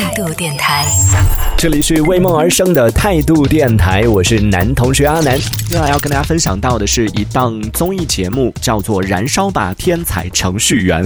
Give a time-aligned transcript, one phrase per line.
[0.00, 0.86] 态度电台，
[1.56, 5.36] 这里是为梦而生的态度电台，我是男同学阿南。
[5.68, 11.04] 今晚要跟大家分享到的是一档综艺节目，叫做《燃烧吧天才程序员》。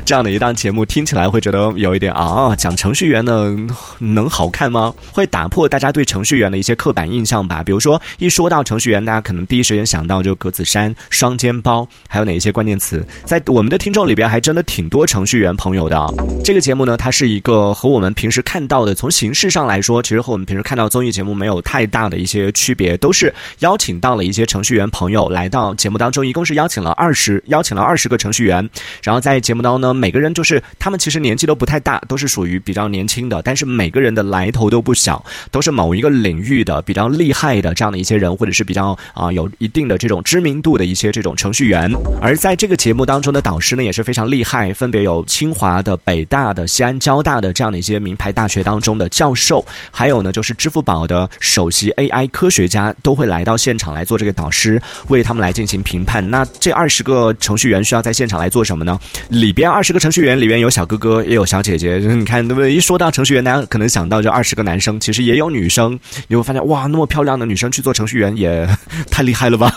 [0.04, 3.56] 这样的一档节目听起来会觉得有一点啊，讲程序员呢
[3.98, 4.94] 能好看吗？
[5.12, 7.62] 会打破大家对程序员的一些刻板印象吧。
[7.62, 13.06] 比如说一说到程序员，大家可能第一时间想到就格子衫、双肩包，还有哪一些关键词？
[13.24, 15.98] 在我们的听众里边，还真的挺多程序员朋友的。
[16.44, 28.68] 这个节目呢，它是一个和我们平时看到的，从形式上来说，其实和我们平时看到综艺节目没有太大的一些区别，都是邀请到了一些程序员朋友来到节目当中，一共是邀请了二十，邀请了二十个程序员，
[29.02, 41.90] 然后在节目当中呢，每个人就是他们其实年纪都不太大，都是属于比较年轻的，但是每个人的来头都不小，都是某一个领域的比较厉害的这样的一些人，或者是比较啊有一定的这种知名度的一些这种程序员。
[42.20, 56.28] 而在这个节目当中的导师呢，也是非常厉害，分别有清华的、北大的、西安交大的这样的一些名牌大学当中的教授，还有呢就是支付宝的首席 AI 科学家都会来到现场来做这个导师，为他们来进行评判。
[56.30, 58.98] 那这二十个程序员需要在现场来做什么呢？
[59.28, 61.98] 里边二十个程序员里面有小哥哥，也有小姐姐。
[62.02, 62.74] 你看，对不对？
[62.74, 65.96] 一说到程序员，大家可能想到就二十个男生，其实也有女生。
[66.26, 68.68] 你会发现，哇，那么漂亮的女生去做程序员，也
[69.08, 69.72] 太厉害了吧？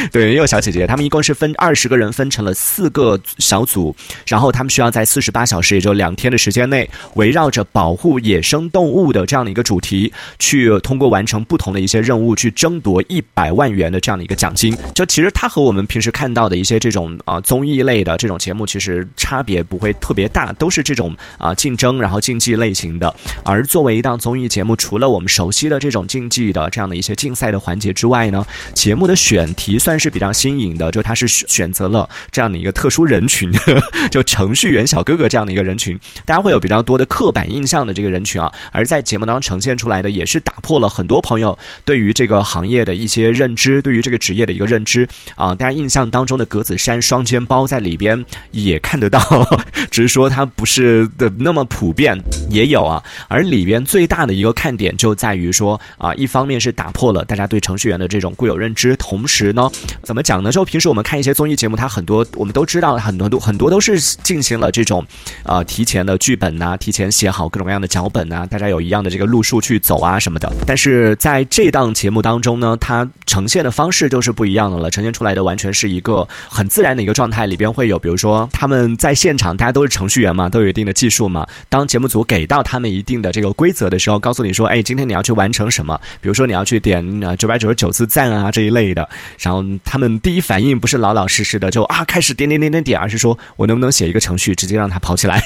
[0.12, 0.86] 对，也有小姐姐。
[0.86, 3.94] 他们一共是分二十个人，分成了四个小组，
[4.26, 14.76] 然后他们需要在四十八小时，也就两天的时间内，围绕着保护野生动物的这样的一个主题，去通过完成不同的一些任务，去争夺一百万元的这样的一个奖金。
[14.94, 23.14] 就其实它和我们平时看到的一些这种啊综艺类的这种节目，其实差别不会特别大，都是这种啊竞争然后竞技类型的。
[23.44, 33.50] 而作为一档综艺节目，除了我们熟悉的这种竞技的这样的一些竞赛的环节之外呢，节目的选题算算是比较新颖的，就他是选择了这样的一个特殊人群，
[34.08, 38.52] 就程序员小哥哥这样的一个人群，大家会有比较多的刻板印象的这个人群啊。
[38.70, 45.52] 而在节目当中呈现出来的，也是打破了很多朋友对于这个行业的一些认知，对于这个职业的一个认知啊。
[45.56, 49.20] 大家印象当中的格子衫、双肩包在里边也看得到，
[49.90, 52.16] 只是说它不是的那么普遍，
[52.48, 53.02] 也有啊。
[53.26, 59.68] 而里边最大的一个看点就在于说啊，一方面是打破了大家对程序员的这种固有认知，同时呢，
[60.02, 60.50] 怎么讲呢？
[60.50, 65.04] 就平时我们看一些综艺节目，它很多我们都知道，很多都很多都是进行了这种
[65.44, 70.52] 呃提前的剧本呐，提前写好各种各样的脚本呐，大家有一样的这个路数去走啊什么的。
[70.66, 81.46] 但是在这档节目当中呢，它呈现的方式就是不一样的了，呈现出来的完全是一个很自然的一个状态，里边会有比如说他们在现场，大家都是程序员嘛，都有一定的技术嘛。
[81.68, 85.98] 当节目组给到他们一定的这个规则的时候，告诉你说，哎，今天你要去完成什么？
[86.20, 89.08] 比如说你要去点呃九百九十九次赞啊这一类的，
[89.38, 95.42] 然后他们第一反应不是老老实实的就啊开始点点点点点，而是说我能不能写一个程序，直接让它跑起来，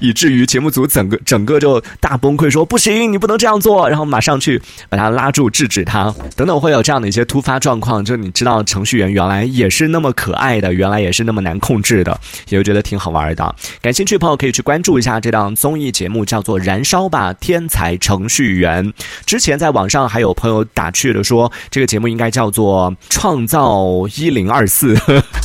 [0.00, 8.04] 以至于节目组整个整个就大崩溃，说不行，你不能这样做，然后马上去把他拉住制止他，等等会有这样的一些突发状况。
[8.04, 12.18] 就你知道程序员原来也是那么可爱的，原来也是那么难控制的，
[12.48, 13.54] 也就觉得挺好玩的。
[13.80, 18.86] 感兴趣的朋友可以去关注一下这档综艺节目，叫做《燃烧吧天才程序员》。
[19.26, 24.94] 之前在网上还有朋友打趣的说，这个节目应该叫做《创造一零二四》。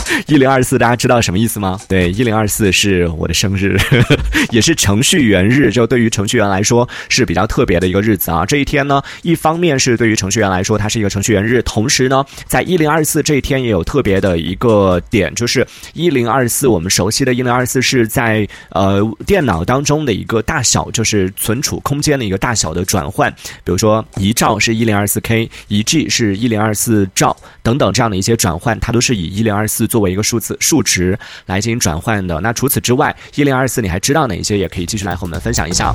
[0.27, 1.79] 一零二四，大家知道什么意思吗？
[1.87, 3.77] 对，一零二四是我的生日，
[4.51, 5.71] 也是程序员日。
[5.71, 8.45] 就对于程序员来说是比较特别的一个日子啊。
[8.45, 23.33] 这一天呢，一方面是对于程序员来说，它是一个程序员日，同时呢，在一零二四这一天也有特别的一个点，就是一零二四，我们熟悉的一零二四是在呃电脑当中的一个大小，就是存储空间的一个大小的转换。
[23.63, 31.15] 比如说一兆是一零二四 K，一 G 是一零二四兆等等这样的一些转换，它都是以一零二四作为一个数字数值
[31.45, 32.41] 来进行转换的。
[32.41, 34.57] 那除此之外，一零二四你还知道哪一些？
[34.57, 35.93] 也可以继续来和我们分享一下。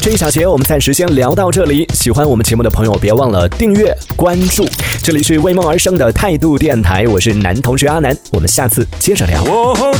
[0.00, 1.84] 这一小节我们暂时先聊到这里。
[1.92, 4.64] 喜欢我们节目的朋友，别忘了订阅关注。
[5.02, 9.42] 这里是为梦而生的态度电台，我是男同学阿南，我们下次接着聊。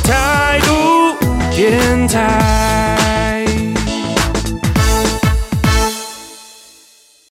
[0.05, 1.17] 态度
[1.51, 2.84] 电台。